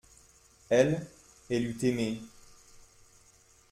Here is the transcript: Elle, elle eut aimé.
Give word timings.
Elle, 0.69 1.05
elle 1.47 1.67
eut 1.67 1.77
aimé. 1.85 2.19